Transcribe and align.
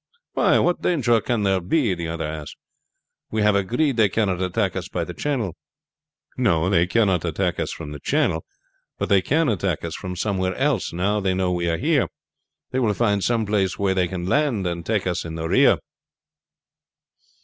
"Why, 0.33 0.57
what 0.57 0.81
danger 0.81 1.21
can 1.21 1.43
there 1.43 1.61
be?" 1.61 1.93
the 1.93 2.07
others 2.07 2.25
asked. 2.41 2.57
"We 3.29 3.43
have 3.43 3.55
agreed 3.55 3.97
they 3.97 4.09
cannot 4.09 4.41
attack 4.41 4.75
us 4.75 4.89
by 4.89 5.03
the 5.03 5.13
channel." 5.13 5.55
"No, 6.35 6.71
they 6.71 6.87
cannot 6.87 7.23
attack 7.23 7.59
us 7.59 7.71
from 7.71 7.91
the 7.91 7.99
channel, 7.99 8.43
but 8.97 9.09
they 9.09 9.21
can 9.21 9.47
attack 9.47 9.85
us 9.85 9.93
from 9.95 10.15
somewhere 10.15 10.55
else 10.55 10.91
now 10.91 11.19
they 11.19 11.35
know 11.35 11.51
we 11.51 11.69
are 11.69 11.77
here. 11.77 12.07
They 12.71 12.79
will 12.79 12.95
find 12.95 13.23
some 13.23 13.45
place 13.45 13.77
where 13.77 13.93
they 13.93 14.07
can 14.07 14.25
land 14.25 14.65
and 14.65 14.83
take 14.83 15.05
us 15.05 15.23
in 15.23 15.35
rear." 15.35 15.77